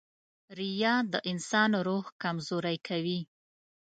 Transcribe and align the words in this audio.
•ریا 0.57 0.95
د 1.11 1.15
انسان 1.31 1.71
روح 1.87 2.05
کمزوری 2.21 2.77
کوي. 2.87 3.19